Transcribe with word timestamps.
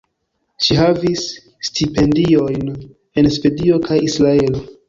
Ŝi 0.67 0.77
havis 0.79 1.25
stipendiojn 1.69 2.75
en 3.23 3.33
Svedio 3.37 3.81
kaj 3.89 4.03
Israelo. 4.11 4.69